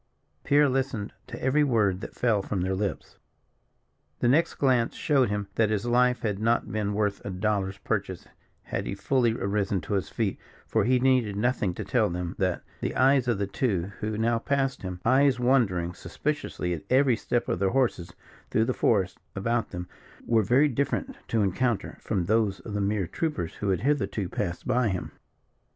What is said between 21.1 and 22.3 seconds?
to encounter from